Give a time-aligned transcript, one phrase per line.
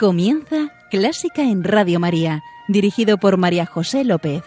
[0.00, 4.42] Comienza Clásica en Radio María, dirigido por María José López.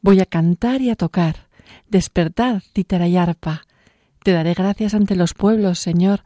[0.00, 1.46] Voy a cantar y a tocar.
[1.90, 3.66] Despertad, títara y arpa.
[4.22, 6.22] Te daré gracias ante los pueblos, Señor.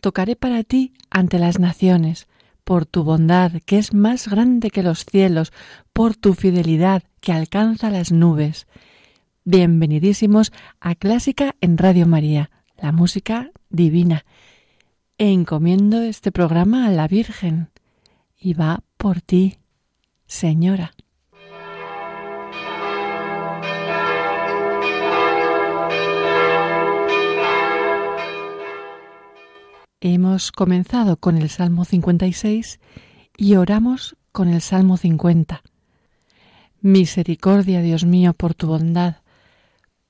[0.00, 2.28] Tocaré para ti ante las naciones
[2.70, 5.52] por tu bondad, que es más grande que los cielos,
[5.92, 8.68] por tu fidelidad, que alcanza las nubes.
[9.42, 14.24] Bienvenidísimos a Clásica en Radio María, la música divina.
[15.18, 17.70] Encomiendo este programa a la Virgen,
[18.38, 19.58] y va por ti,
[20.26, 20.92] Señora.
[30.02, 32.80] Hemos comenzado con el Salmo 56
[33.36, 35.62] y oramos con el Salmo 50.
[36.80, 39.16] Misericordia, Dios mío, por tu bondad,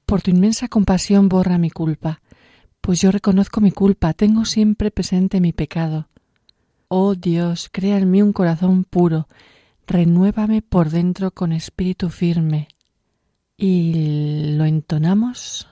[0.07, 2.23] por tu inmensa compasión borra mi culpa,
[2.81, 6.09] pues yo reconozco mi culpa, tengo siempre presente mi pecado.
[6.87, 9.27] Oh Dios, crea en mí un corazón puro,
[9.89, 12.69] renuévame por dentro con espíritu firme.
[13.57, 15.67] Y lo entonamos.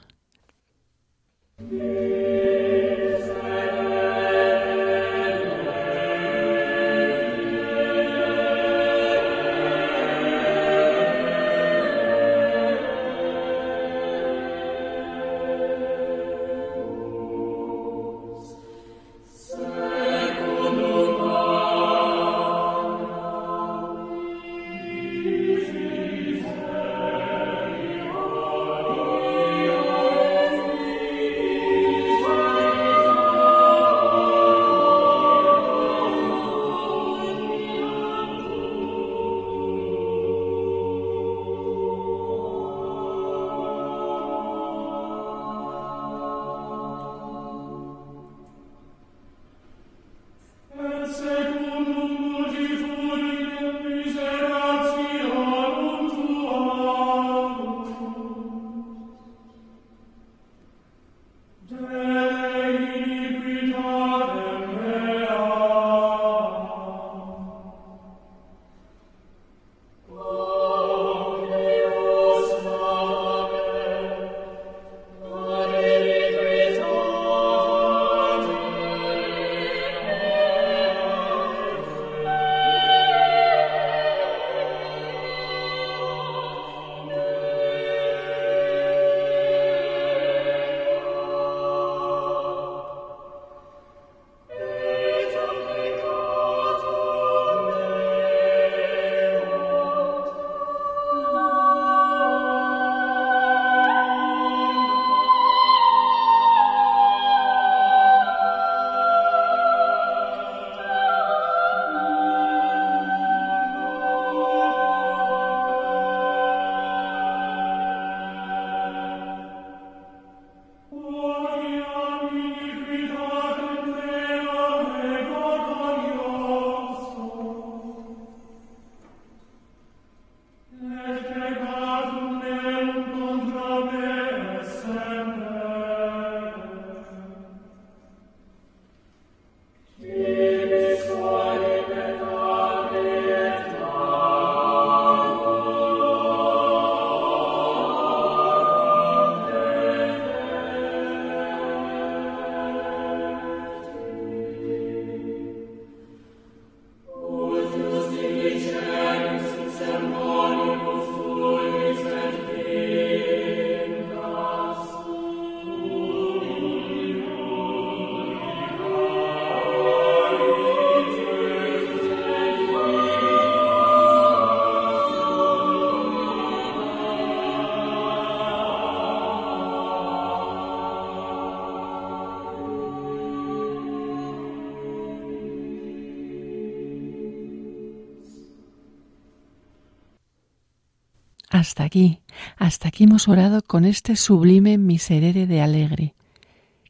[191.59, 192.21] Hasta aquí,
[192.57, 196.15] hasta aquí hemos orado con este sublime miserere de alegre.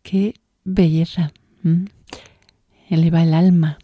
[0.03, 1.33] ¡Qué belleza!
[2.91, 3.79] Eleva el alma.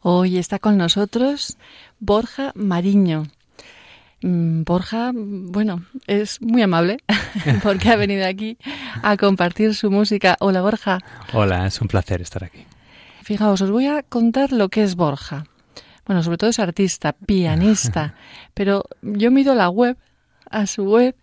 [0.00, 1.56] Hoy está con nosotros
[2.00, 3.28] Borja Mariño.
[4.22, 6.98] Mm, Borja, bueno, es muy amable
[7.62, 8.58] porque ha venido aquí
[9.02, 10.36] a compartir su música.
[10.40, 10.98] Hola Borja.
[11.32, 12.64] Hola, es un placer estar aquí.
[13.22, 15.44] Fijaos, os voy a contar lo que es Borja.
[16.06, 18.14] Bueno, sobre todo es artista, pianista,
[18.54, 19.96] pero yo me he ido a la web,
[20.50, 21.14] a su web,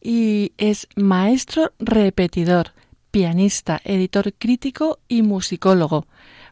[0.00, 2.72] y es maestro repetidor,
[3.10, 6.06] pianista, editor crítico y musicólogo.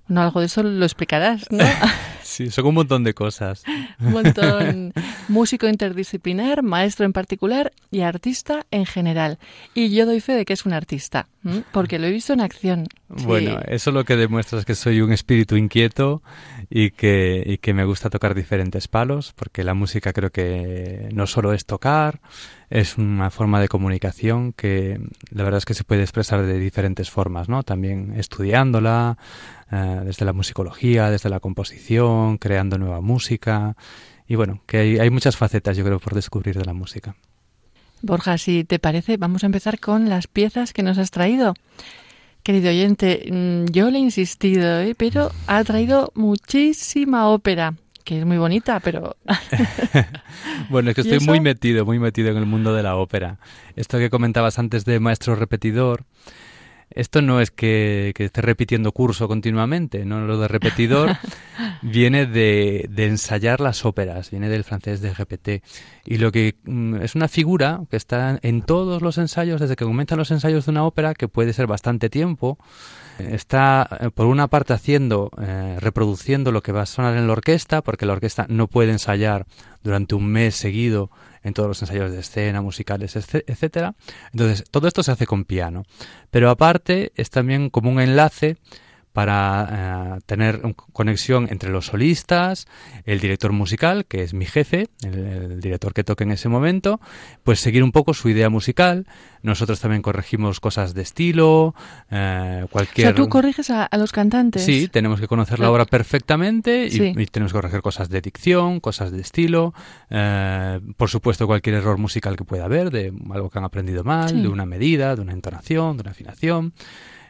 [0.07, 1.65] No, algo de eso lo explicarás, ¿no?
[2.31, 3.65] sí, son un montón de cosas.
[4.01, 4.93] un montón.
[5.29, 9.39] Músico interdisciplinar, maestro en particular y artista en general.
[9.75, 11.29] Y yo doy fe de que es un artista,
[11.73, 12.87] porque lo he visto en acción.
[13.09, 16.23] Bueno, eso lo que demuestra es que soy un espíritu inquieto
[16.73, 21.27] y que, y que me gusta tocar diferentes palos, porque la música creo que no
[21.27, 22.21] solo es tocar,
[22.71, 25.01] es una forma de comunicación que
[25.31, 27.65] la verdad es que se puede expresar de diferentes formas, ¿no?
[27.65, 29.19] También estudiándola,
[29.73, 33.77] eh, desde la musicología, desde la composición, creando nueva música.
[34.29, 37.17] Y bueno, que hay, hay muchas facetas, yo creo, por descubrir de la música.
[38.01, 41.55] Borja, si te parece, vamos a empezar con las piezas que nos has traído.
[42.43, 44.95] Querido oyente, mm, yo le he insistido, ¿eh?
[44.97, 49.17] pero ha traído muchísima ópera que es muy bonita, pero...
[50.71, 53.39] bueno, es que estoy muy metido, muy metido en el mundo de la ópera.
[53.77, 56.05] Esto que comentabas antes de maestro repetidor,
[56.91, 60.27] esto no es que, esté repitiendo curso continuamente, ¿no?
[60.27, 61.17] Lo de repetidor
[61.83, 65.65] viene de, de, ensayar las óperas, viene del francés de GPT.
[66.05, 69.85] Y lo que mm, es una figura que está en todos los ensayos, desde que
[69.85, 72.59] comienzan los ensayos de una ópera, que puede ser bastante tiempo,
[73.19, 77.33] está eh, por una parte haciendo, eh, reproduciendo lo que va a sonar en la
[77.33, 79.47] orquesta, porque la orquesta no puede ensayar
[79.83, 81.11] durante un mes seguido
[81.43, 83.95] en todos los ensayos de escena, musicales, etcétera.
[84.33, 85.85] Entonces, todo esto se hace con piano.
[86.31, 88.57] Pero aparte es también como un enlace
[89.13, 90.61] para eh, tener
[90.93, 92.69] conexión entre los solistas,
[93.05, 97.01] el director musical, que es mi jefe, el, director que toque en ese momento,
[97.43, 99.07] pues seguir un poco su idea musical.
[99.43, 101.75] Nosotros también corregimos cosas de estilo,
[102.11, 103.09] eh, cualquier...
[103.09, 104.65] O sea, tú corriges a, los cantantes.
[104.65, 109.11] Sí, tenemos que conocer la obra perfectamente y, tenemos que corregir cosas de dicción, cosas
[109.11, 109.75] de estilo,
[110.11, 114.43] eh, por supuesto cualquier error musical que pueda haber, de algo que han aprendido mal,
[114.43, 116.75] de una medida, de una entonación, de una afinación.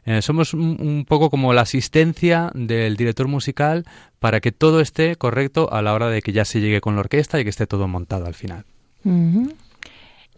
[0.04, 3.84] Eh, somos un, poco como la asistencia del director musical
[4.18, 7.00] para que todo esté correcto a la hora de que ya se llegue con la
[7.00, 8.64] orquesta y que esté todo montado al final.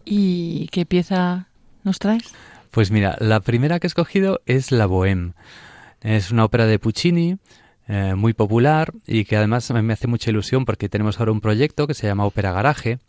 [0.05, 1.47] ¿Y qué pieza
[1.83, 2.33] nos traes?
[2.71, 5.33] Pues mira, la primera que he escogido es La Bohème.
[6.01, 7.37] Es una ópera de Puccini,
[7.87, 11.85] eh, muy popular y que además me hace mucha ilusión porque tenemos ahora un proyecto
[11.85, 12.99] que se llama Ópera Garaje,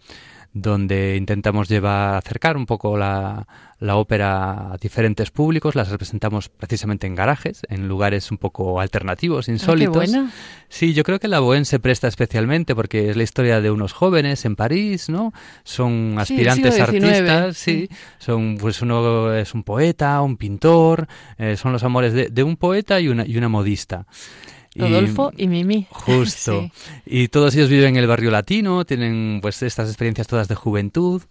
[0.54, 3.46] donde intentamos llevar, acercar un poco la,
[3.80, 9.48] la, ópera a diferentes públicos, las representamos precisamente en garajes, en lugares un poco alternativos,
[9.48, 10.12] ah, insólitos.
[10.68, 13.92] Sí, yo creo que la Bohème se presta especialmente porque es la historia de unos
[13.92, 15.32] jóvenes en París, ¿no?
[15.64, 17.88] Son aspirantes artistas, sí.
[18.18, 22.56] Son, pues uno es un poeta, un pintor, eh, son los amores de, de un
[22.56, 24.06] poeta y una, y una modista.
[24.74, 25.86] Rodolfo y, Mimi.
[25.90, 26.70] Justo.
[27.06, 31.22] Y todos ellos viven en el barrio latino, tienen pues estas experiencias todas de juventud.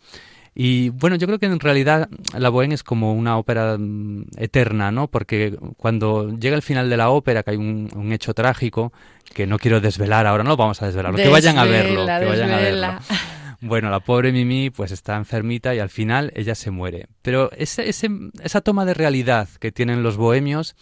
[0.55, 4.91] Y bueno, yo creo que en realidad la Bohème es como una ópera mm, eterna,
[4.91, 5.07] ¿no?
[5.07, 8.93] Porque cuando llega el final de la ópera, que hay un, hecho trágico,
[9.33, 12.51] que no quiero desvelar ahora, no vamos a desvelarlo, que vayan a verlo, que vayan
[12.51, 12.87] a verlo.
[13.65, 17.07] Bueno, la pobre Mimi pues está enfermita y al final ella se muere.
[17.21, 20.75] Pero ese, esa toma de realidad que tienen los bohemios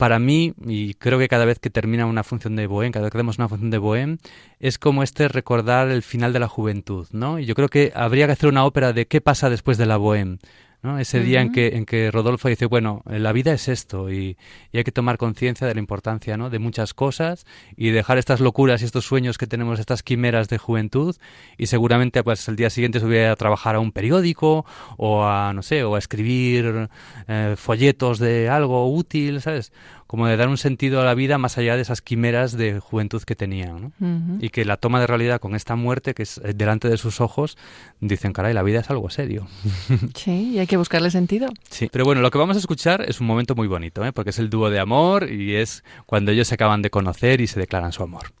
[0.00, 3.12] para mí, y creo que cada vez que termina una función de Bohème, cada vez
[3.12, 4.18] que hacemos una función de Bohème,
[4.58, 7.38] es como este recordar el final de la juventud, ¿no?
[7.38, 9.98] Y yo creo que habría que hacer una ópera de qué pasa después de la
[9.98, 10.38] Bohème.
[10.82, 10.98] ¿No?
[10.98, 14.36] Ese día en que, en que Rodolfo dice, bueno, la vida es esto y,
[14.72, 16.48] hay que tomar conciencia de la importancia ¿no?
[16.48, 17.44] de muchas cosas
[17.76, 21.16] y dejar estas locuras y estos sueños que tenemos, estas quimeras de juventud
[21.58, 24.64] y seguramente pues el día siguiente se hubiera a trabajar a un periódico
[24.96, 26.88] o a, no sé, o a escribir
[27.28, 29.72] eh, folletos de algo útil, ¿sabes?
[30.10, 33.22] Como de dar un sentido a la vida más allá de esas quimeras de juventud
[33.22, 33.92] que tenían.
[34.00, 34.38] ¿no?
[34.40, 37.20] Y que la toma de realidad con esta muerte que es eh, delante de sus
[37.20, 37.56] ojos,
[38.00, 39.46] dicen, caray, la vida es algo serio.
[40.16, 41.48] Sí, y hay que buscarle sentido.
[41.70, 44.12] Sí, pero bueno, lo que vamos a escuchar es un momento muy bonito, ¿eh?
[44.12, 47.46] porque es el dúo de amor y es cuando ellos se acaban de conocer y
[47.46, 48.32] se declaran su amor.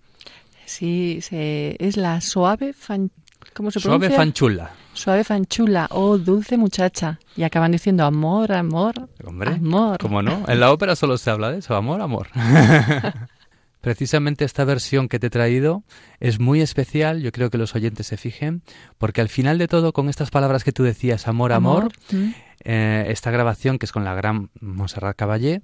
[0.64, 3.12] Sí, se, es la suave fan,
[3.54, 4.08] ¿cómo se pronuncia?
[4.08, 4.72] Suave fanchula.
[5.00, 7.18] Suave fanchula, oh dulce muchacha.
[7.34, 9.96] Y acaban diciendo amor, amor, Hombre, amor.
[9.98, 10.44] ¿Cómo no?
[10.46, 12.28] En la ópera solo se habla de eso, amor, amor.
[13.80, 15.84] Precisamente esta versión que te he traído
[16.18, 18.60] es muy especial, yo creo que los oyentes se fijen,
[18.98, 22.30] porque al final de todo, con estas palabras que tú decías, amor, amor, mm.
[22.64, 25.62] eh, esta grabación que es con la gran Montserrat Caballé,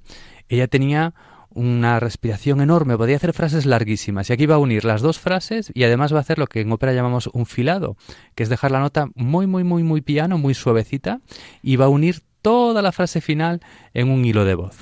[0.49, 1.12] ella tenía
[1.57, 4.31] una respiración enorme, podría hacer frases larguísimas.
[4.31, 6.61] Y aquí va a unir las dos frases y además va a hacer lo que
[6.61, 7.97] en ópera llamamos un filado,
[8.35, 11.21] que es dejar la nota muy, muy, muy, muy piano, muy suavecita,
[11.63, 13.61] y va a unir toda la frase final
[13.95, 14.77] en un hilo de voz.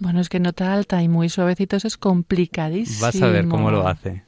[0.00, 3.02] Bueno, es que nota alta y muy suavecitos es complicadísimo.
[3.02, 4.24] Vas a ver cómo lo hace.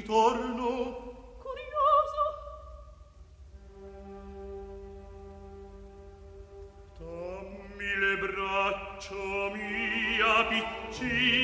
[0.00, 1.36] ritorno.
[1.42, 2.24] Curioso.
[6.98, 11.39] Dammi le braccia mia piccina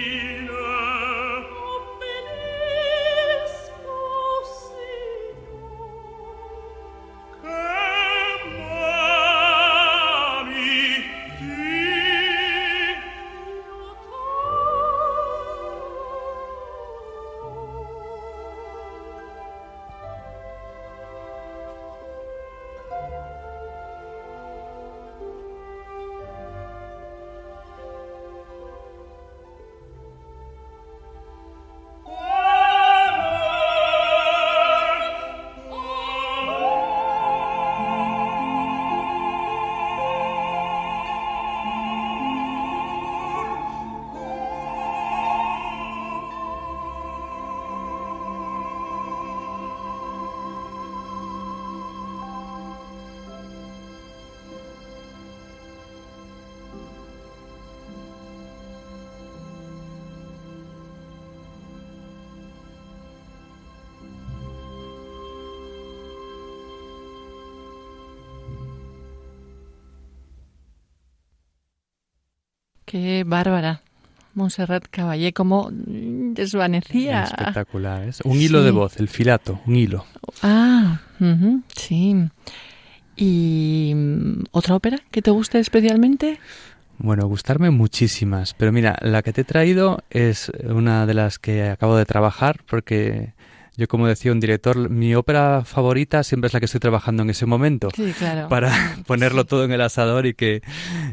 [72.97, 73.83] Qué bárbara.
[74.33, 77.25] Montserrat Caballé, como desvanecía.
[77.25, 80.07] Espectacular, es un hilo de voz, el filato, un hilo.
[80.43, 81.03] Ah,
[81.77, 82.15] sí.
[83.15, 86.41] ¿Y mm, otra ópera que te guste especialmente?
[86.97, 91.69] Bueno, gustarme muchísimas, pero mira, la que te he traído es una de las que
[91.69, 93.35] acabo de trabajar porque
[93.77, 97.31] yo, como decía un director, mi ópera favorita siempre es la que estoy trabajando en
[97.31, 97.89] ese momento.
[97.95, 98.49] Sí, claro.
[98.49, 98.73] Para
[99.07, 100.63] ponerlo todo en el asador y que,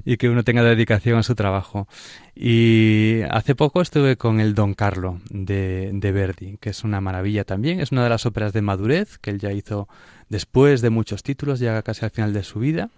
[0.05, 1.87] y que uno tenga dedicación a su trabajo.
[2.35, 7.43] Y hace poco estuve con el Don Carlo de, de Verdi, que es una maravilla
[7.43, 7.81] también.
[7.81, 9.89] Es una de las óperas de madurez que él ya hizo
[10.29, 12.89] después de muchos títulos, ya casi al final de su vida.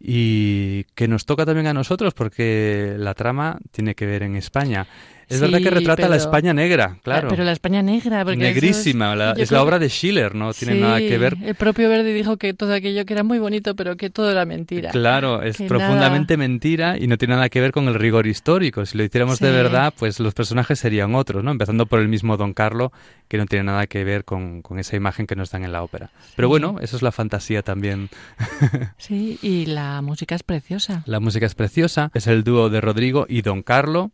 [0.00, 4.86] y que nos toca también a nosotros porque la trama tiene que ver en España.
[5.28, 7.28] Es verdad que retrata la España negra, claro.
[7.28, 11.18] Pero la España negra, porque negrísima, es, la, obra de Schiller, no tiene nada que
[11.18, 11.36] ver.
[11.42, 14.44] El propio Verdi dijo que todo aquello que era muy bonito, pero que todo era
[14.46, 14.90] mentira.
[14.90, 18.86] Claro, es profundamente mentira y no tiene nada que ver con el rigor histórico.
[18.86, 21.50] Si lo hiciéramos de verdad, pues los personajes serían otros, ¿no?
[21.50, 22.92] Empezando por el mismo Don Carlo,
[23.28, 25.82] que no tiene nada que ver con, con esa imagen que nos dan en la
[25.82, 26.10] ópera.
[26.36, 28.08] Pero bueno, eso es la fantasía también.
[28.96, 31.02] sí, y la música es preciosa.
[31.06, 32.10] La música es preciosa.
[32.14, 34.10] Es el dúo de Rodrigo y Don Carlo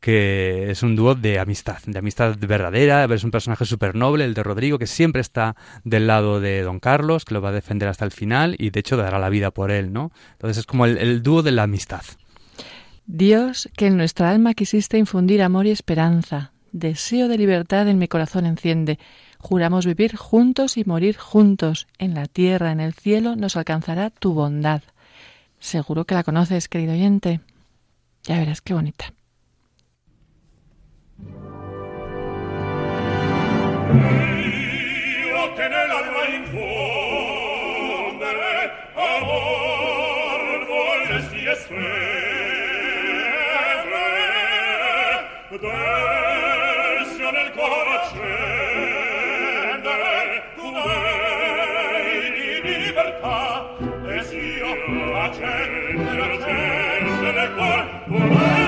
[0.00, 4.34] que es un dúo de amistad, de amistad verdadera, es un personaje súper noble, el
[4.34, 7.88] de Rodrigo, que siempre está del lado de Don Carlos, que lo va a defender
[7.88, 10.10] hasta el final y de hecho dará la vida por él, ¿no?
[10.32, 12.02] Entonces es como el, dúo de la amistad.
[13.06, 18.08] Dios, que en nuestra alma quisiste infundir amor y esperanza, deseo de libertad en mi
[18.08, 18.98] corazón enciende.
[19.38, 21.88] Juramos vivir juntos y morir juntos.
[21.98, 24.82] En la tierra, en el cielo, nos alcanzará tu bondad.
[25.58, 27.40] Seguro que la conoces, querido oyente.
[28.22, 29.12] Ya verás qué bonita.
[33.92, 37.50] Io che nell'alma infonde
[38.94, 42.40] amor vorresti essere
[45.60, 49.22] d'esso nel cuore accendere
[50.54, 53.76] tu vei di libertà.
[54.02, 57.88] Desio accendere accendere nel cuore.
[58.06, 58.59] tu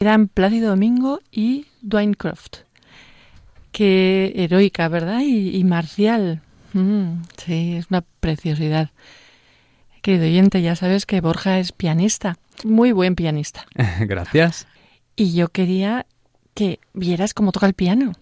[0.00, 2.60] eran Plácido Domingo y Dwayne Croft.
[3.70, 5.20] Qué heroica, ¿verdad?
[5.20, 6.40] Y, marcial.
[6.72, 8.88] Mm, sí, es una preciosidad.
[10.00, 13.66] Querido oyente, ya sabes que Borja es pianista, muy buen pianista.
[14.00, 14.66] Gracias.
[15.16, 16.06] Y yo quería
[16.54, 18.12] que vieras cómo toca el piano.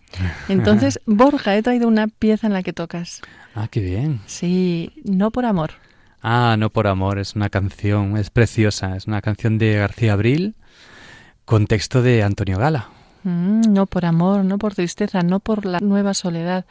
[0.49, 3.23] Entonces, Borja, he traído una pieza en la que tocas.
[3.55, 4.21] Ah, qué bien.
[4.27, 5.71] Sí, no por amor.
[6.23, 10.57] Ah, no por amor, es una canción, es preciosa, es una canción de García Abril
[11.49, 12.91] Contexto de Antonio Gala.
[13.23, 16.67] Mm, no por amor, no por tristeza, no por la nueva soledad,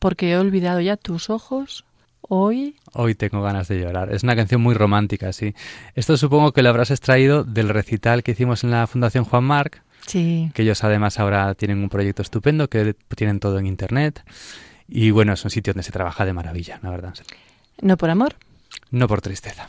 [0.00, 1.84] porque he olvidado ya tus ojos.
[2.22, 2.74] Hoy.
[2.94, 4.12] Hoy tengo ganas de llorar.
[4.12, 5.54] Es una canción muy romántica, sí.
[5.94, 9.84] Esto supongo que lo habrás extraído del recital que hicimos en la Fundación Juan Marc.
[10.04, 10.50] Sí.
[10.52, 14.24] Que ellos además ahora tienen un proyecto estupendo, que tienen todo en internet.
[14.88, 17.14] Y bueno, es un sitio donde se trabaja de maravilla, la verdad.
[17.82, 18.34] ¿No por amor?
[18.90, 19.68] No por tristeza.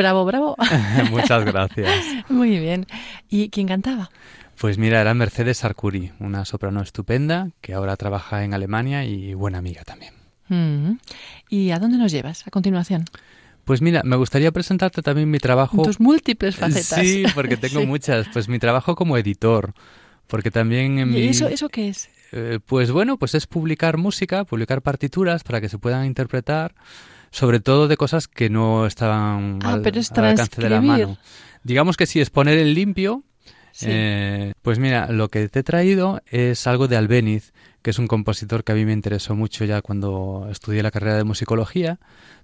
[0.00, 0.56] Bravo, bravo.
[1.10, 1.90] Muchas gracias.
[2.30, 2.86] Muy bien.
[3.28, 4.10] ¿Y quién cantaba?
[4.58, 9.58] Pues mira, era Mercedes Arcuri, una soprano estupenda que ahora trabaja en Alemania y buena
[9.58, 10.14] amiga también.
[10.48, 10.92] Mm.
[11.50, 13.04] ¿Y a dónde nos llevas a continuación?
[13.66, 15.82] Pues mira, me gustaría presentarte también mi trabajo.
[15.82, 17.06] Tus múltiples facetas.
[17.06, 17.86] Sí, porque tengo Sí.
[17.86, 18.26] muchas.
[18.32, 19.74] Pues mi trabajo como editor.
[20.28, 21.26] Porque también en ¿Y mi...
[21.28, 22.08] eso, eso qué es?
[22.32, 26.74] Eh, pues bueno, pues es publicar música, publicar partituras para que se pudan interpretar,
[27.30, 30.80] sobre todo de cosas que no estaban Ah, al, pero es al alcance de la
[30.80, 31.16] mano.
[31.62, 33.22] Digamos que si es poner en limpio,
[33.72, 33.86] Sí.
[33.88, 38.08] eh, pues mira, lo que te he traído es algo de Albéniz, que es un
[38.08, 41.98] compositor que a mí me interesó mucho ya cuando estudié la carrera de musicología.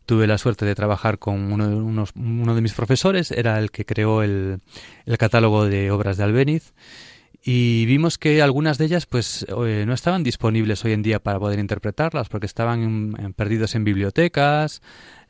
[0.07, 3.72] Tuve la suerte de trabajar con uno de, unos- uno de mis profesores, era el
[3.72, 4.61] que creó el,
[5.05, 6.72] el catálogo de obras de Albéniz.
[7.49, 11.39] Y vimos que algunas de ellas pues eh, no estaban disponibles hoy en día para
[11.39, 14.83] poder interpretarlas porque estaban en- perdidos en bibliotecas,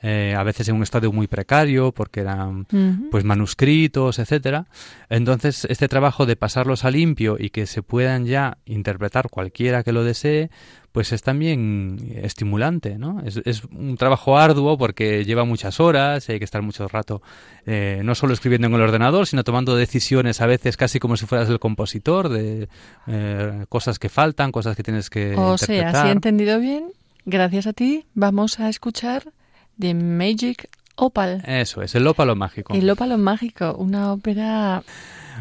[0.03, 3.11] eh, a veces en un estado muy precario porque eran Ujú.
[3.11, 4.67] pues manuscritos, etcétera.
[5.09, 9.93] Entonces, este trabajo de pasarlos a limpio y que se puedan ya interpretar cualquiera que
[9.93, 10.51] lo desee,
[10.93, 13.21] pues es también estimulante, ¿no?
[13.25, 17.21] Es, es un trabajo arduo porque lleva muchas horas y hay que estar mucho rato
[17.67, 21.27] eh, no solo escribiendo en el ordenador, sino tomando decisiones a veces casi como si
[21.27, 22.69] fueras el compositor de
[23.07, 26.03] eh, cosas que faltan, cosas que tienes que O sea, interpretar.
[26.05, 26.85] si he entendido bien,
[27.27, 29.33] gracias a ti vamos a escuchar
[29.79, 31.43] The Magic Opal.
[31.47, 32.75] Eso es, el ópalo mágico.
[32.75, 34.83] El ópalo mágico, una ópera,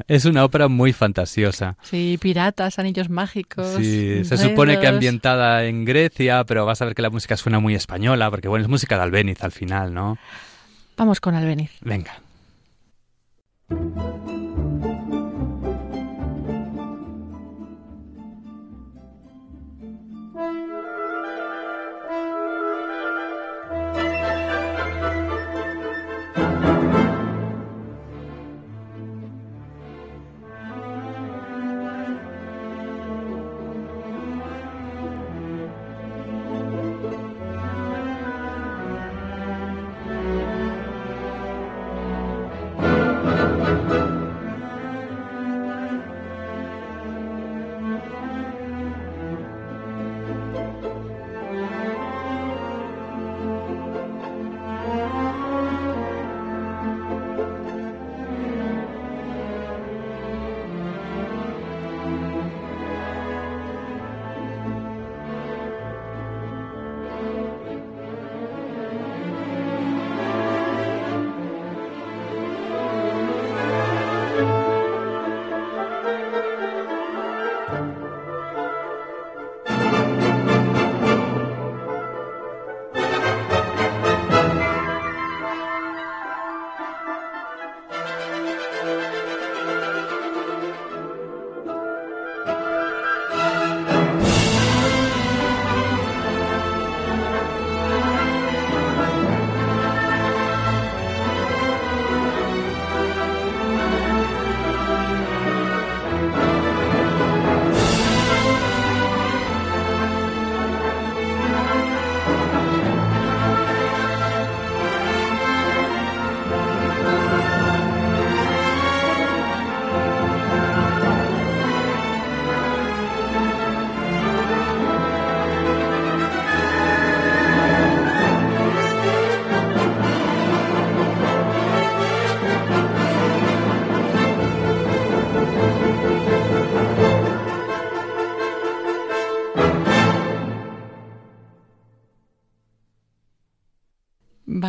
[0.07, 1.77] Es una ópera muy fantasiosa.
[1.81, 3.75] sí, piratas, anillos mágicos.
[3.77, 7.59] Sí, se supone que ambientada en Grecia, pero vas a ver que la música suena
[7.59, 10.17] muy española, porque bueno, es música de Albéniz al final, ¿no?
[10.97, 11.71] Vamos con Albeniz.
[11.81, 12.21] Venga.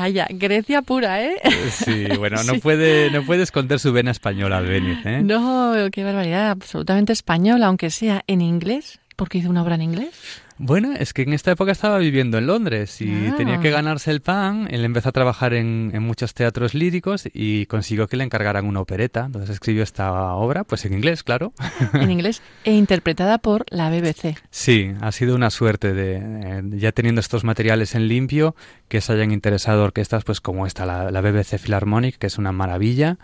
[0.06, 1.34] Vaya, Grecia pura, ¿eh?
[1.68, 5.20] Sí, bueno, no puede, no puede esconder su vena española al venir, ¿eh?
[5.20, 10.42] No, qué barbaridad, absolutamente española, aunque sea en inglés, porque hizo una obra en inglés.
[10.58, 13.34] Bueno, es que en esta época estaba viviendo en Londres y Ah.
[13.36, 14.68] tenía que ganarse el pan.
[14.70, 18.80] Él empezó a trabajar en, en muchos teatros líricos y consiguió que le encargaran una
[18.80, 19.26] opereta.
[19.26, 21.52] Entonces escribió esta obra, pues en inglés, claro.
[21.92, 24.38] En inglés e interpretada por la BBC.
[24.50, 28.56] Sí, ha sido una suerte de, eh, ya teniendo estos materiales en limpio,
[28.88, 32.52] que se hayan interesado orquestas pues como esta, la, la BBC Philharmonic, que es una
[32.52, 33.18] maravilla.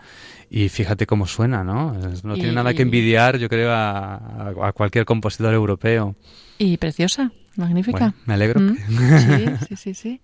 [0.51, 1.93] Y fíjate cómo suena, ¿no?
[2.23, 6.15] No tiene Y- nada que envidiar, yo creo, a cualquier compositor europeo.
[6.57, 7.97] Y preciosa, magnífica.
[7.99, 8.59] Bueno, me alegro.
[8.59, 10.21] Mm, que- Sí, sí, sí, sí.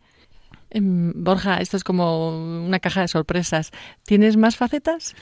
[0.71, 3.71] Em, Borja, esto es como una caja de sorpresas.
[4.05, 5.15] ¿Tienes más facetas?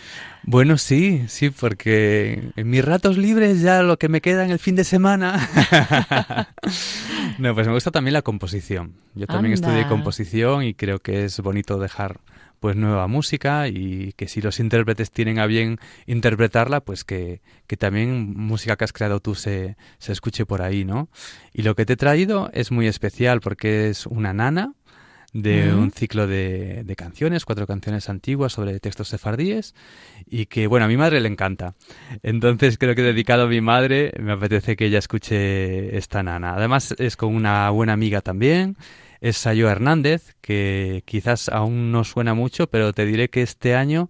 [0.43, 4.59] Bueno, sí, sí, porque en mis ratos libres ya lo que me queda en el
[4.59, 5.39] fin de semana.
[7.39, 8.93] no, pues me gusta también la composición.
[9.15, 9.67] Yo también Anda.
[9.69, 12.19] estudié composición y creo que es bonito dejar
[12.59, 17.77] pues nueva música y que si los intérpretes tienen a bien interpretarla, pues que, que
[17.77, 21.09] también música que has creado tú se, se escuche por ahí, ¿no?
[21.53, 24.73] Y lo que te he traído es muy especial porque es una nana
[25.33, 29.75] de un ciclo de, de canciones, cuatro canciones antiguas sobre textos sefardíes
[30.25, 31.75] y que, bueno, a mi madre le encanta.
[32.23, 36.55] Entonces creo que dedicado a mi madre me apetece que ella escuche esta nana.
[36.55, 38.77] Además es con una buena amiga también,
[39.21, 44.09] es Sayo Hernández, que quizás aún no suena mucho, pero te diré que este año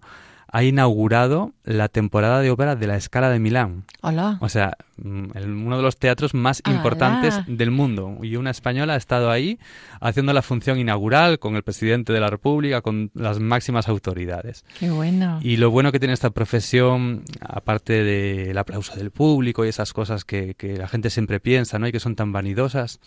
[0.50, 3.84] ha inaugurado la temporada de ópera de la Scala de Milán.
[4.00, 4.38] Hola.
[4.40, 8.16] O sea, mm, uno de los teatros más importantes del mundo.
[8.22, 9.58] Y una española ha estado ahí
[10.00, 14.64] haciendo la función inaugural con el presidente de la República, con las máximas autoridades.
[14.78, 15.38] Qué bueno.
[15.42, 20.24] Y lo bueno que tiene esta profesión, aparte del aplauso del público y esas cosas
[20.24, 21.86] que, que la gente siempre piensa, ¿no?
[21.86, 23.00] Y que son tan vanidosas,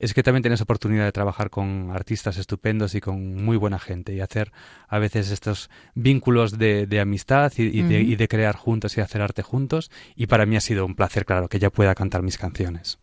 [0.00, 4.14] es que también tienes oportunidad de trabajar con artistas estupendos y con muy buena gente
[4.14, 4.50] y hacer
[4.88, 9.00] a veces estos vínculos de, de amistad y, y de, y de crear juntos y
[9.02, 9.90] hacer arte juntos.
[10.16, 12.98] Y para mí ha sido un placer, claro, que ella pueda cantar mis canciones.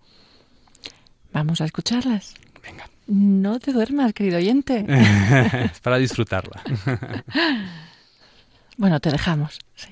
[1.31, 2.33] Vamos a escucharlas.
[2.63, 4.83] Venga, No te duermas, querido oyente.
[5.71, 6.61] es para disfrutarla.
[8.79, 9.57] Bueno, te dejamos.
[9.73, 9.89] Sí.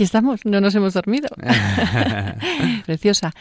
[0.00, 1.28] Aquí estamos, no nos hemos dormido.
[2.86, 3.34] Preciosa.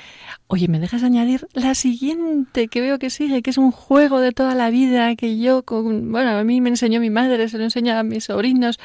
[0.47, 4.33] Oye, ¿me dejas añadir la siguiente que veo que sigue, que es un juego de
[4.33, 7.63] toda la vida que yo, con, bueno, a mí me enseñó mi madre, se lo
[7.63, 8.77] enseña a mis sobrinos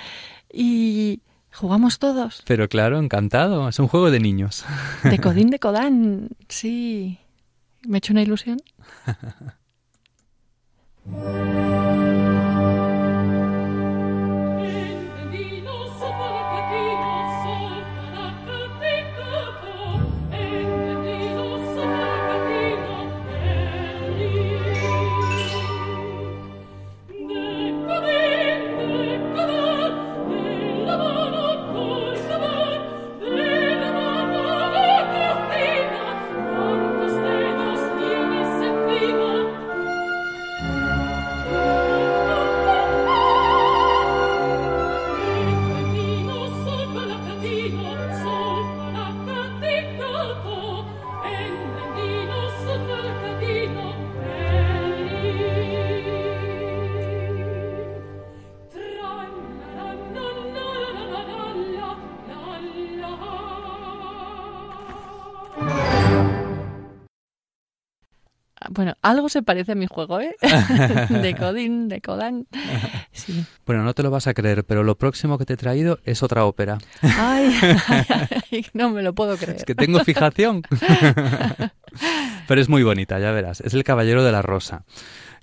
[0.52, 1.18] y
[1.52, 2.44] jugamos todos.
[2.46, 3.68] Pero claro, encantado.
[3.68, 4.64] Es un juego de niños.
[5.02, 7.18] De Codín de Codán, sí.
[7.82, 8.58] Me ha hecho una ilusión.
[68.74, 70.34] Bueno, algo se parece a mi juego, ¿eh?
[71.10, 72.48] De Codín, de Codán.
[73.12, 73.44] Sí.
[73.64, 76.24] Bueno, no te lo vas a creer, pero lo próximo que te he traído es
[76.24, 76.78] otra ópera.
[77.00, 77.54] Ay,
[77.88, 78.04] ay,
[78.50, 79.58] ay, no me lo puedo creer.
[79.58, 80.62] Es que tengo fijación.
[82.48, 83.60] pero es muy bonita, ya verás.
[83.60, 84.84] Es El Caballero de la Rosa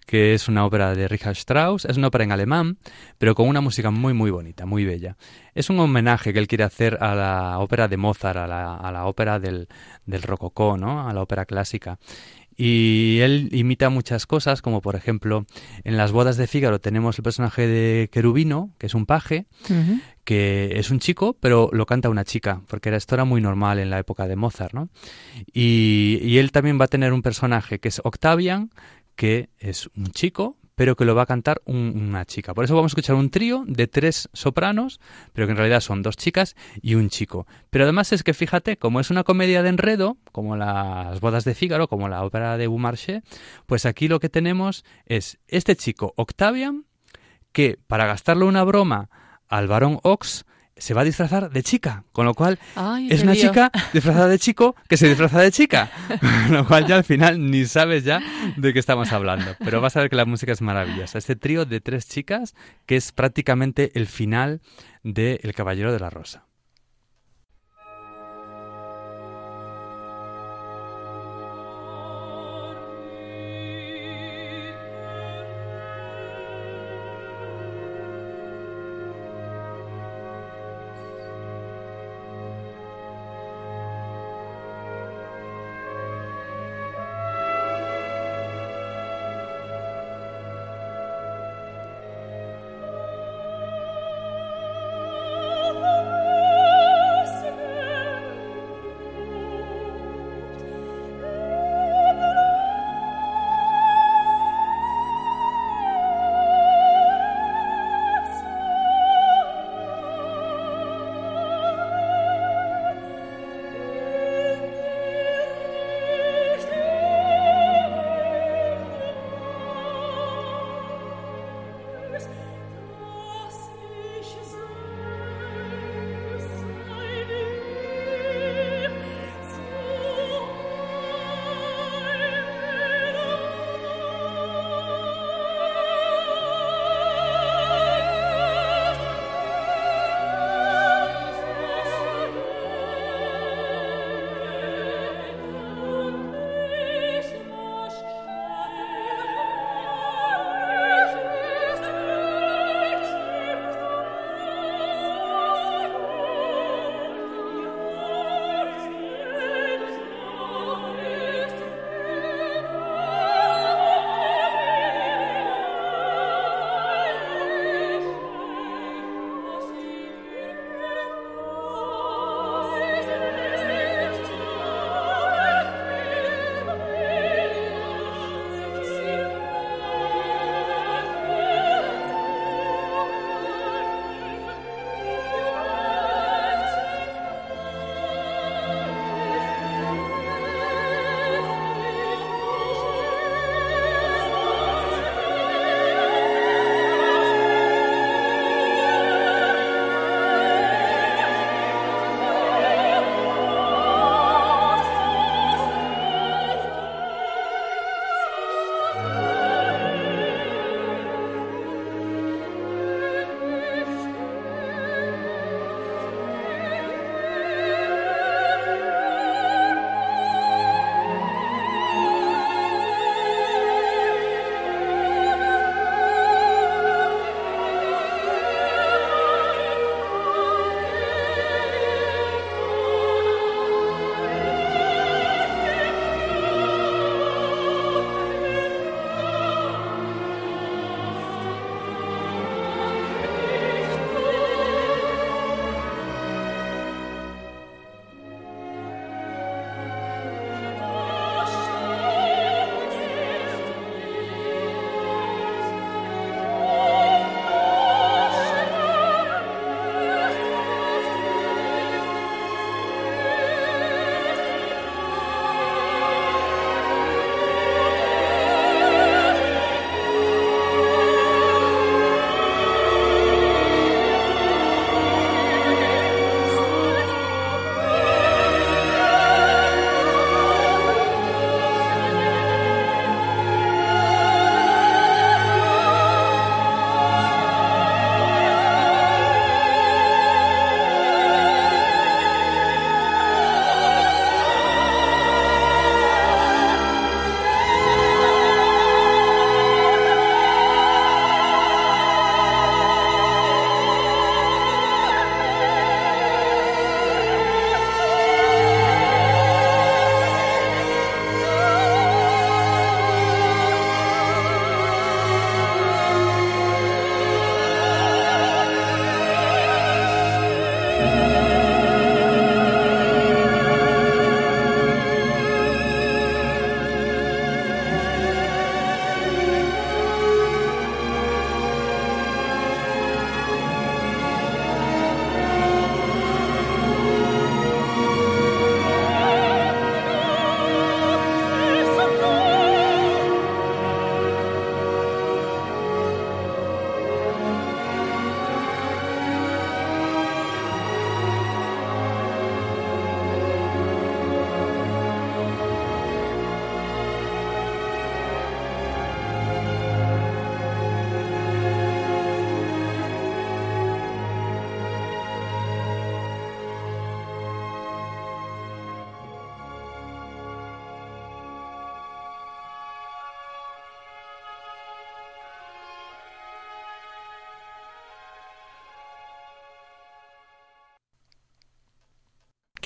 [0.06, 2.78] que es una ópera de Richard Strauss, es una ópera en alemán,
[3.18, 5.16] pero con una música muy muy bonita, muy bella.
[5.56, 8.92] Es un homenaje que él quiere hacer a la ópera de Mozart, a la, a
[8.92, 9.70] la ópera del,
[10.06, 11.08] del rococó, ¿no?
[11.08, 11.98] a la ópera clásica.
[12.64, 15.48] Y él imita muchas cosas, como por ejemplo,
[15.84, 19.48] en las bodas de Fígaro tenemos el personaje de Querubino, que es un paje,
[20.26, 23.80] que es un chico, pero lo canta una chica, porque era, esto era muy normal
[23.80, 24.90] en la época de Mozart, ¿no?
[25.52, 28.70] Y, y él también va a tener un personaje que es Octavian,
[29.16, 32.56] que es un chico, pero que lo va a cantar un- una chica.
[32.56, 35.00] Por eso vamos a escuchar un trío de tres sopranos,
[35.32, 37.46] pero que en realidad son dos chicas y un chico.
[37.70, 41.54] Pero además es que fíjate, como es una comedia de enredo, como las bodas de
[41.54, 43.22] Fígaro, como la ópera de Beaumarchais,
[43.68, 46.86] pues aquí lo que tenemos es este chico, Octavian,
[47.52, 49.12] que para gastarle una broma
[49.48, 50.46] al varón Ox
[50.82, 53.42] se va a disfrazar de chica, con lo cual Ay, es una lío.
[53.42, 57.40] chica disfrazada de chico que se disfraza de chica, con lo cual ya al final
[57.52, 58.20] ni sabes ya
[58.58, 59.56] de qué estamos hablando.
[59.64, 61.18] Pero vas a ver que la música es maravillosa.
[61.20, 62.56] Este trío de tres chicas
[62.88, 64.62] que es prácticamente el final
[65.04, 66.46] de El Caballero de la Rosa.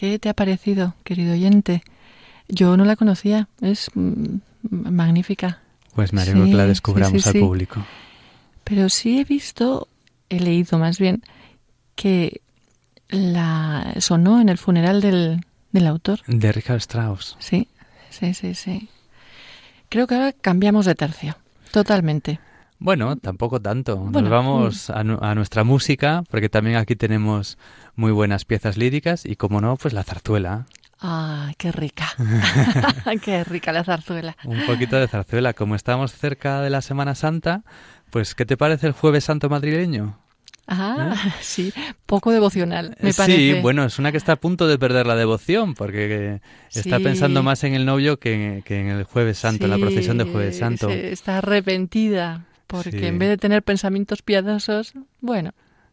[0.06, 1.82] ¿Qué te ha parecido, querido oyente?
[2.48, 4.38] Yo no la conocía, es mm,
[4.70, 5.62] magnífica.
[5.96, 7.84] Pues me alegro Sí, que la descubramos sí, al público.
[8.64, 9.88] Pero sí he visto,
[10.30, 11.24] he leído más bien,
[11.96, 12.42] que
[13.10, 16.20] la sonó en el funeral del, del autor.
[16.28, 17.36] De Richard Strauss.
[17.40, 17.68] Sí,
[18.12, 18.90] sí, sí, sí.
[19.90, 21.36] Creo que ahora cambiamos de tercio,
[21.72, 22.40] totalmente.
[22.80, 23.98] Bueno, tampoco tanto.
[23.98, 24.24] Bueno, mm.
[24.24, 27.58] Nos vamos a, nu- a nuestra música, porque también aquí tenemos
[27.96, 30.66] muy buenas piezas líricas y, como no, pues la zarzuela.
[31.00, 32.08] ¡Ah, qué rica!
[33.24, 34.36] ¡Qué rica la zarzuela!
[34.46, 35.54] Un poquito de zarzuela.
[35.54, 37.64] Como estamos cerca de la Semana Santa,
[38.10, 40.20] pues ¿qué te parece el Jueves Santo madrileño?
[40.68, 41.72] Ah, sí,
[42.08, 43.52] poco devocional, me parece.
[43.52, 43.56] ¿Eh?
[43.56, 46.06] Sí, bueno, es una que está a punto de perder la devoción, porque
[46.36, 46.40] eh,
[46.74, 47.04] está Sí.
[47.04, 50.24] pensando más en el novio que, que en el Jueves Santo, en la procesión de
[50.24, 50.90] Jueves Santo.
[50.90, 53.06] está arrepentida, porque Sí.
[53.06, 55.52] en vez de tener pensamientos piadosos, bueno,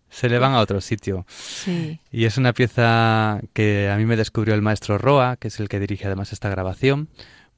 [0.08, 1.24] Se le van a otro sitio.
[1.28, 1.98] sí.
[2.10, 5.68] Y es una pieza que a mí me descubrió el maestro Roa, que es el
[5.68, 7.08] que dirige además esta grabación,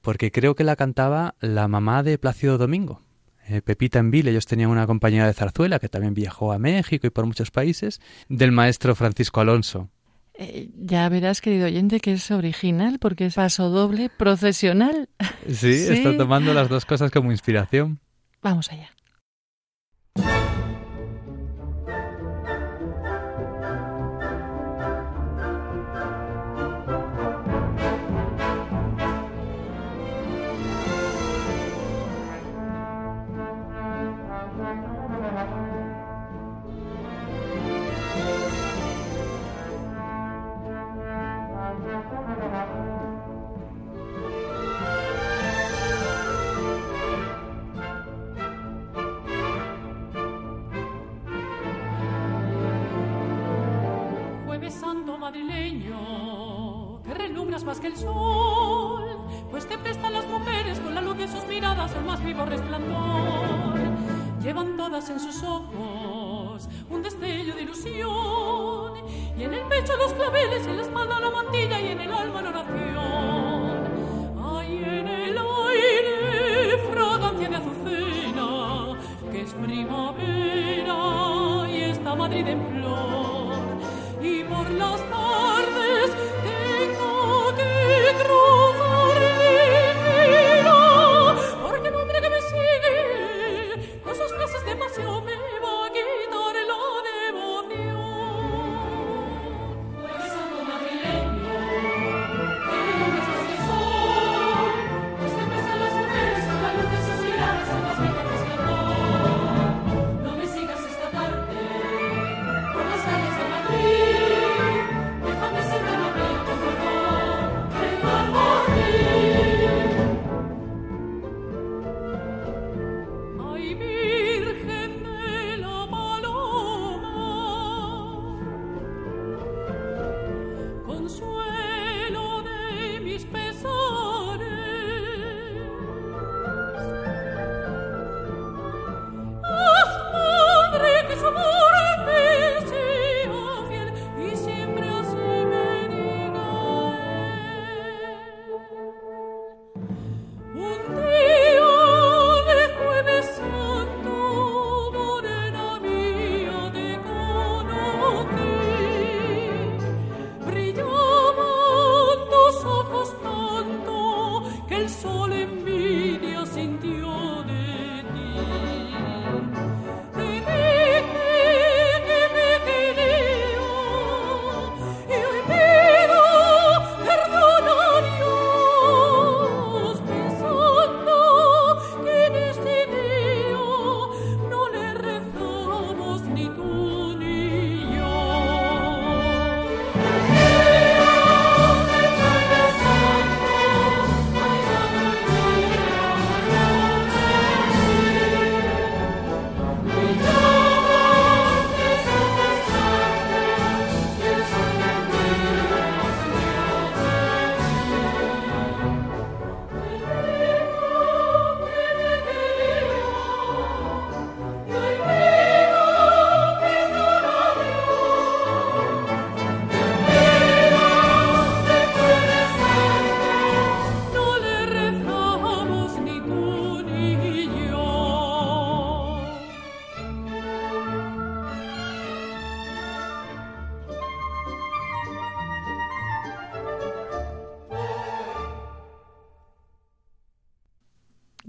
[0.03, 3.01] porque creo que la cantaba la mamá de Plácido Domingo.
[3.47, 7.11] eh, Pepita Envil, ellos tenían una compañía de zarzuela que también viajó a México y
[7.11, 8.01] por muchos países,
[8.31, 9.91] del maestro Francisco Alonso.
[10.33, 15.11] Eh, ya verás, querido oyente, que es original, porque es paso doble procesional.
[15.47, 15.93] Sí, Sí.
[15.93, 18.01] está tomando las dos cosas como inspiración.
[18.43, 18.89] Vamos allá.
[20.17, 20.54] Jueves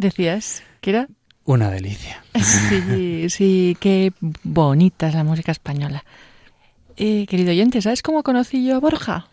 [0.05, 1.07] Decías que era.
[1.45, 2.23] Una delicia.
[2.35, 6.05] Sí, sí, qué bonita es la música española.
[6.95, 9.27] Eh, querido oyente, ¿sabes cómo conocí yo a Borja?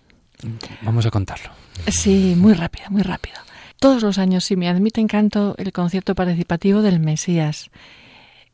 [0.81, 1.51] Vamos a contarlo.
[1.89, 3.37] Sí, muy rápido, muy rápido.
[3.79, 7.71] Todos los años, si me admiten, canto el concierto participativo del Mesías.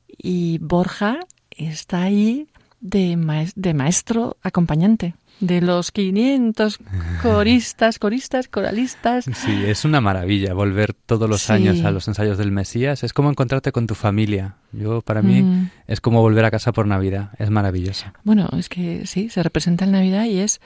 [0.09, 1.21] Y Borja
[1.53, 2.49] está ahí
[2.81, 5.15] de maestro acompañante.
[5.41, 6.79] De los 500
[7.23, 9.25] coristas, coristas, coralistas.
[9.33, 11.53] Sí, es una maravilla volver todos los Sí.
[11.53, 13.05] años a los ensayos del Mesías.
[13.05, 14.57] Es como encontrarte con tu familia.
[14.73, 15.71] Yo, para mí, Mm.
[15.87, 17.31] es como volver a casa por Navidad.
[17.39, 18.07] Es maravilloso.
[18.25, 20.61] Bueno, es que sí, se representa en Navidad y es,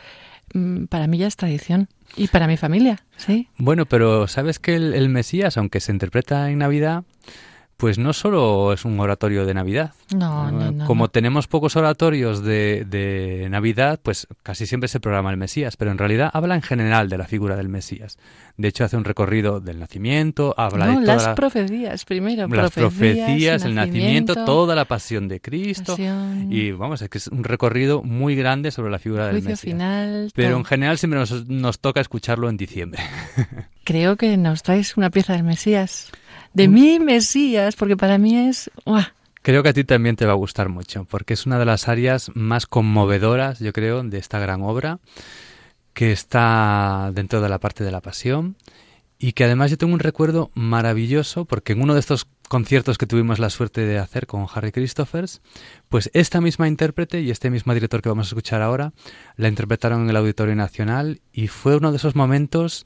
[0.55, 1.89] mm, para mí ya es tradición.
[2.17, 3.49] Y para mi familia, sí.
[3.59, 7.05] Bueno, pero ¿sabes que el, el Mesías, aunque se interpreta en Navidad,
[7.83, 9.91] pues no solo es un oratorio de Navidad.
[10.15, 10.87] No, no, no.
[10.87, 11.09] Como no.
[11.09, 15.99] tenemos pocos oratorios de, de Navidad, pues casi siempre se programa el Mesías, pero en
[15.99, 18.19] realidad habla en general de la figura del Mesías.
[18.57, 22.47] De hecho, hace un recorrido del nacimiento, habla de toda las la- profecías primero.
[22.47, 25.95] las profecías, el nacimiento, nacimiento, toda la pasión de Cristo.
[25.95, 29.51] pasión, Y vamos, es que es un recorrido muy grande sobre la figura del juicio
[29.51, 29.61] Mesías.
[29.75, 30.31] final.
[30.37, 30.59] Pero todo.
[30.59, 33.03] en general siempre nos, nos toca escucharlo en diciembre.
[33.85, 36.13] Creo que nos traes una pieza del Mesías.
[36.55, 38.71] De mi Mesías, porque para mí es...
[39.43, 41.89] Creo que a ti también te va a gustar mucho, porque es una de las
[41.89, 45.01] áreas más conmovedoras, yo creo, de esta gran obra,
[45.95, 48.57] que está dentro de la parte de la pasión
[49.19, 53.07] y que además yo tengo un recuerdo maravilloso, porque en uno de estos conciertos que
[53.07, 55.41] tuvimos la suerte de hacer con Harry Christophers,
[55.89, 58.93] pues esta misma intérprete y este mismo director que vamos a escuchar ahora
[59.37, 62.85] la interpretaron en el Auditorio Nacional y fue uno de esos momentos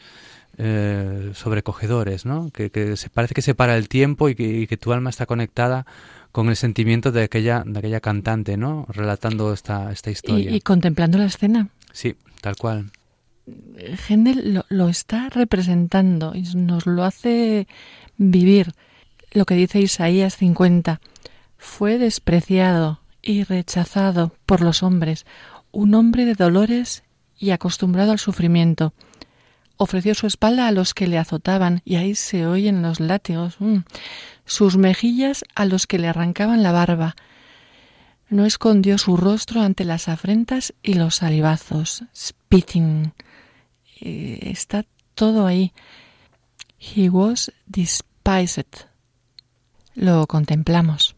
[0.58, 2.50] eh, sobrecogedores, ¿no?
[2.50, 5.10] Que, que se parece que se para el tiempo y que, y que tu alma
[5.10, 5.86] está conectada
[6.32, 8.86] con el sentimiento de aquella, de aquella cantante, ¿no?
[8.88, 10.50] Relatando esta, esta historia.
[10.50, 11.68] Y, y contemplando la escena.
[11.92, 12.90] Sí, tal cual.
[14.08, 17.66] Händel lo, lo está representando y nos lo hace
[18.16, 18.72] vivir.
[19.32, 21.00] Lo que dice Isaías 50.
[21.58, 25.26] Fue despreciado y rechazado por los hombres,
[25.72, 27.02] un hombre de dolores
[27.38, 28.94] y acostumbrado al sufrimiento.
[29.76, 33.78] Ofreció su espalda a los que le azotaban, y ahí se oyen los látigos, mm.
[34.44, 37.16] sus mejillas a los que le arrancaban la barba.
[38.28, 42.04] No escondió su rostro ante las afrentas y los salivazos.
[42.14, 43.12] Spitting.
[44.00, 45.72] Eh, está todo ahí.
[46.78, 48.66] He was despised.
[49.94, 51.14] Lo contemplamos.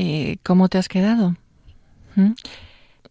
[0.00, 1.36] Eh, ¿cómo te has quedado?
[2.16, 2.32] ¿Mm?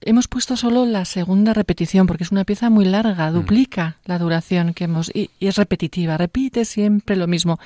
[0.02, 4.74] Hemos puesto solo la segunda repetición porque es una pieza muy larga, duplica la duración
[4.74, 7.60] que hemos y, y es repetitiva, repite siempre lo mismo.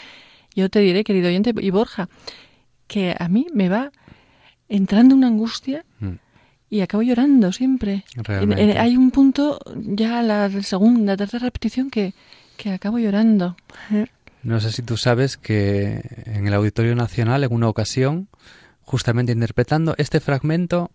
[0.55, 2.09] Yo te diré, querido oyente y Borja,
[2.87, 3.91] que a mí me va
[4.67, 6.13] entrando una angustia Mm.
[6.71, 8.03] y acabo llorando siempre.
[8.15, 8.63] Realmente.
[8.63, 12.13] En- en- hay un punto, ya la segunda, tercera repetición, que,
[12.57, 13.55] que acabo llorando.
[14.41, 18.27] No sé si tú sabes que en el Auditorio Nacional, en una ocasión,
[18.83, 20.91] justamente interpretando este fragmento,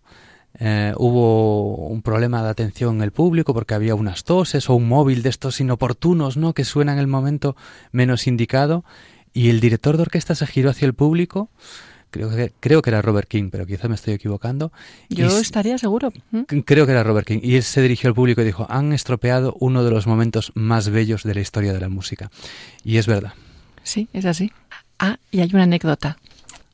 [0.61, 4.89] eh, hubo un problema de atención en el público porque había unas toses o un
[4.89, 6.55] móvil de estos inoportunos, ¿no?
[6.55, 7.57] Que suena en el momento
[7.93, 8.84] menos indicado
[9.32, 11.49] y el director de orquesta se giró hacia el público.
[12.11, 14.72] Creo que, creo que era Robert King, pero quizá me estoy equivocando.
[15.11, 16.11] Yo estaría seguro.
[16.30, 16.41] ¿Mm?
[16.64, 17.41] Creo que era Robert King.
[17.43, 20.89] Y él se dirigió al público y dijo, han estropeado uno de los momentos más
[20.89, 22.30] bellos de la historia de la música.
[22.82, 23.34] Y es verdad.
[23.82, 24.51] Sí, es así.
[24.99, 26.16] Ah, y hay una anécdota.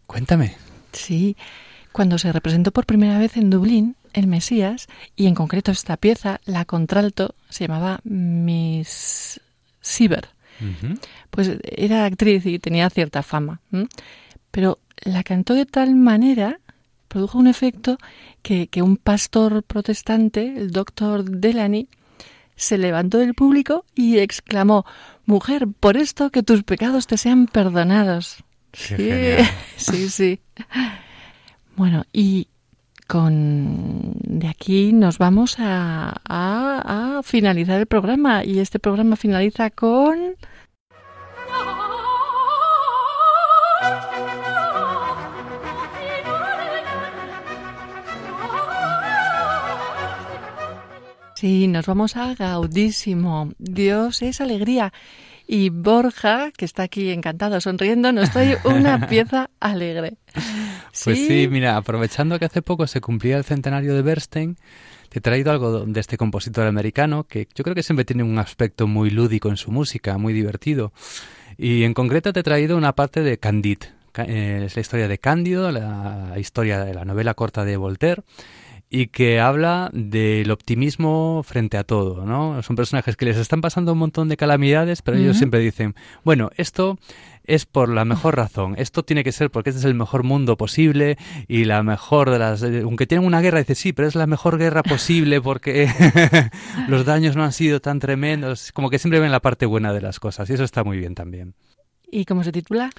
[0.06, 0.63] Cuéntame.
[0.94, 1.36] Sí,
[1.92, 6.40] cuando se representó por primera vez en Dublín, el Mesías, y en concreto esta pieza,
[6.44, 9.40] la contralto, se llamaba Miss
[9.80, 10.28] Sieber.
[10.60, 10.94] Ujú.
[11.30, 13.60] Pues era actriz y tenía cierta fama.
[13.72, 13.86] ¿m?
[14.50, 16.58] Pero la cantó de tal manera,
[17.08, 17.98] produjo un efecto,
[18.42, 21.88] que, que un pastor protestante, el doctor Delany,
[22.56, 24.86] se levantó del público y exclamó,
[25.26, 28.44] Mujer, por esto que tus pecados te sean perdonados.
[28.74, 29.46] Genial.
[29.76, 30.40] sí, sí.
[31.76, 32.48] Bueno, y
[33.06, 39.70] con de aquí nos vamos a, a, a finalizar el programa y este programa finaliza
[39.70, 40.36] con
[51.44, 53.52] Sí, nos vamos a Gaudísimo.
[53.58, 54.94] Dios es alegría.
[55.46, 60.14] Y Borja, que está aquí encantado, sonriendo, nos trae una pieza alegre.
[61.04, 64.56] Pues sí, mira, aprovechando que hace poco se cumplía el centenario de Bernstein,
[65.10, 68.38] te he traído algo de este compositor americano que yo creo que siempre tiene un
[68.38, 70.92] aspecto muy lúdico en su música, muy divertido.
[71.58, 73.92] Y en concreto te he traído una parte de Candide.
[74.12, 78.22] Ca- eh, Es la historia de Cándido, la historia de la novela corta de Voltaire
[78.94, 82.62] y que habla del optimismo frente a todo, ¿no?
[82.62, 86.50] Son personajes que les están pasando un montón de calamidades, pero ellos siempre dicen, bueno,
[86.56, 86.96] esto
[87.42, 90.56] es por la mejor razón, esto tiene que ser porque este es el mejor mundo
[90.56, 91.18] posible
[91.48, 92.62] y la mejor de las...
[92.62, 95.88] eh, Aunque tienen una guerra, dice, sí, pero es la mejor guerra posible porque
[96.88, 100.02] los daños no han sido tan tremendos, como que siempre ven la parte buena de
[100.02, 101.54] las cosas y eso está muy bien también.
[102.12, 102.90] ¿Y cómo se titula?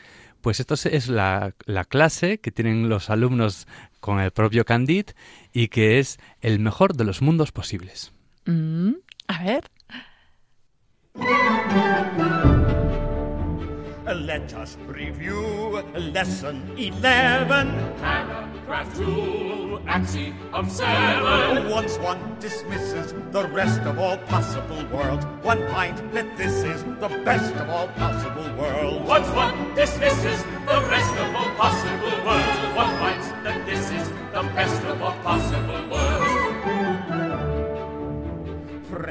[0.42, 3.68] Pues esto es- la, la clase que tienen los alumnos
[4.00, 5.14] con el propio Candide
[5.54, 8.12] y que es el mejor de los mundos posibles.
[8.46, 8.92] Mm,
[9.28, 9.72] a ver.
[14.06, 17.74] Let us review lesson 11.
[17.98, 21.72] Paragraph two, axiom seven.
[21.72, 27.10] Once one dismisses the rest of all possible worlds, one find that this is the
[27.26, 29.10] best of all possible worlds.
[29.10, 34.44] Once one dismisses the rest of all possible worlds, one finds that this is the
[34.54, 35.95] best of all possible worlds.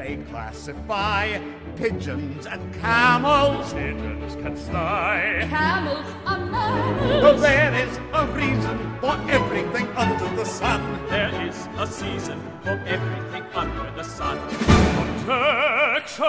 [0.05, 1.39] Pray classify
[1.77, 3.73] pigeons and camels.
[3.73, 5.47] Pigeons can fly.
[5.49, 7.41] Camels are But mammals.
[7.41, 10.79] there is a reason for everything under the sun.
[11.09, 14.37] There is a season for everything under the sun.
[14.47, 16.25] Protection.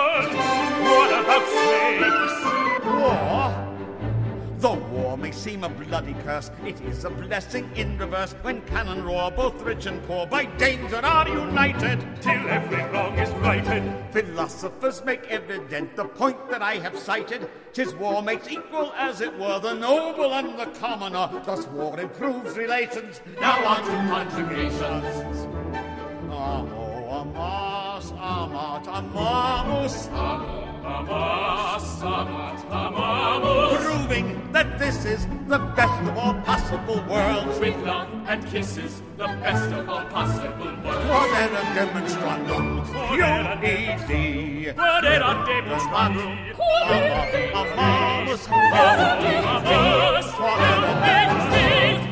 [0.88, 2.36] What about snakes?
[2.86, 3.65] War?
[4.66, 6.50] The war may seem a bloody curse.
[6.64, 10.96] It is a blessing in reverse when cannon roar, both rich and poor by danger
[10.96, 12.04] are united.
[12.20, 13.84] Till every wrong is righted.
[14.10, 17.48] Philosophers make evident the point that I have cited.
[17.72, 21.30] Tis war makes equal, as it were, the noble and the commoner.
[21.44, 23.20] Thus war improves relations.
[23.40, 25.46] Now on to conjugations.
[26.28, 30.08] Ah, Amo, amas, amat, amamus.
[30.84, 33.76] Amas, amat, amamus.
[33.82, 37.58] Proving that this is the best of all possible worlds.
[37.58, 41.06] With love and kisses, the best of all possible worlds.
[41.06, 42.84] Quodera demonstrandum.
[43.08, 44.72] Q-E-D.
[44.74, 46.32] Quodera demonstrandum.
[47.60, 48.42] Amamus.
[48.50, 50.30] Amamus.
[50.38, 50.86] Quodera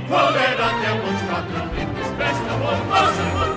[0.08, 1.66] Quodera demonstrandum.
[1.80, 3.53] In this best of all possible, possible,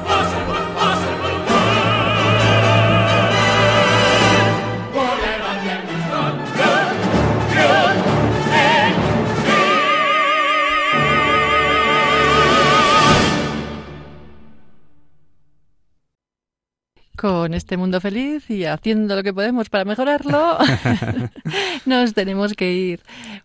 [17.18, 20.58] con este mundo feliz y haciendo lo que podemos para mejorarlo,
[21.86, 23.02] nos tenemos que ir.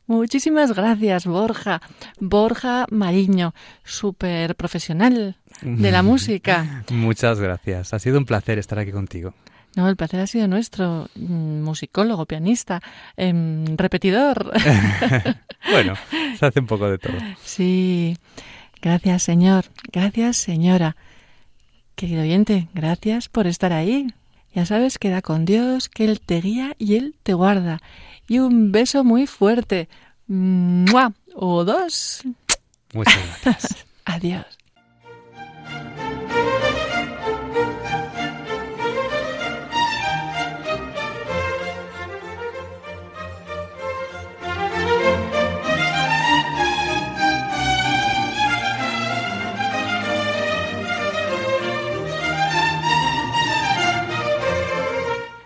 [0.06, 1.80] Muchísimas gracias, Borja.
[2.20, 6.84] Borja Mariño, súper profesional de la música.
[6.90, 7.92] Muchas gracias.
[7.94, 9.34] Ha sido un placer estar aquí contigo.
[9.74, 11.08] No, el placer ha sido nuestro.
[11.14, 12.82] Mm, musicólogo, pianista,
[13.16, 14.52] em, repetidor.
[15.70, 15.94] bueno,
[16.38, 17.16] se hace un poco de todo.
[17.42, 18.18] Sí.
[18.82, 19.64] Gracias, señor.
[19.90, 20.96] Gracias, señora.
[21.94, 24.12] Querido oyente, gracias por estar ahí.
[24.54, 27.80] Ya sabes, queda con Dios, que Él te guía y Él te guarda.
[28.28, 29.88] Y un beso muy fuerte.
[30.26, 31.12] ¡Mua!
[31.34, 32.22] O dos.
[32.92, 33.86] Muchas gracias.
[34.04, 34.46] Adiós.